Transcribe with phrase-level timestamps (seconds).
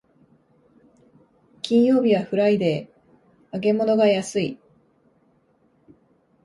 [1.61, 4.59] 金曜日はフライデー、揚げ物が安い